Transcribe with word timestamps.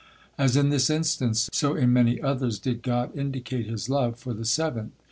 As 0.35 0.55
in 0.57 0.69
this 0.69 0.89
instance, 0.89 1.47
so 1.53 1.75
in 1.75 1.93
many 1.93 2.19
others 2.19 2.57
did 2.57 2.81
God 2.81 3.15
indicate 3.15 3.67
His 3.67 3.87
love 3.87 4.17
for 4.17 4.33
the 4.33 4.45
seventh. 4.45 4.93